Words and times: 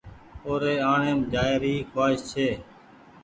او 0.45 0.51
ري 0.63 0.73
آڻيم 0.91 1.19
جآئي 1.31 1.55
ر 1.61 1.65
کوآئس 1.91 2.21
ڇي۔ 2.31 2.49